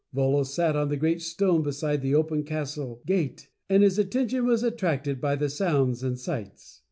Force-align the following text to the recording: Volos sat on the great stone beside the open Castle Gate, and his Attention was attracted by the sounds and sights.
Volos 0.15 0.47
sat 0.51 0.75
on 0.75 0.89
the 0.89 0.97
great 0.97 1.21
stone 1.21 1.61
beside 1.61 2.01
the 2.01 2.15
open 2.15 2.41
Castle 2.43 3.03
Gate, 3.05 3.49
and 3.69 3.83
his 3.83 3.99
Attention 3.99 4.47
was 4.47 4.63
attracted 4.63 5.21
by 5.21 5.35
the 5.35 5.47
sounds 5.47 6.01
and 6.01 6.17
sights. 6.17 6.79